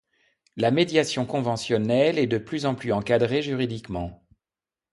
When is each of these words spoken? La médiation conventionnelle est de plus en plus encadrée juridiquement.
La 0.55 0.71
médiation 0.71 1.27
conventionnelle 1.27 2.17
est 2.17 2.25
de 2.25 2.39
plus 2.39 2.65
en 2.65 2.73
plus 2.73 2.91
encadrée 2.91 3.43
juridiquement. 3.43 4.25